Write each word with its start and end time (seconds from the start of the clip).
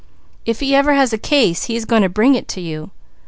If 0.47 0.61
he 0.61 0.73
ever 0.73 0.95
has 0.95 1.13
a 1.13 1.17
case 1.19 1.65
he 1.65 1.75
is 1.75 1.85
going 1.85 2.01
to 2.01 2.09
bring 2.09 2.33
it 2.33 2.47
to 2.47 2.59
you. 2.59 2.89